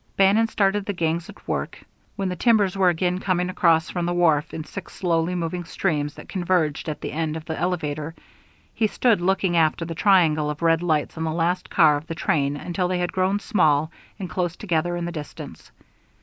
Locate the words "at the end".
6.89-7.37